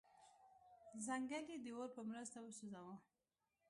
[1.05, 2.95] ځنګل یې د اور په مرسته وسوځاوه.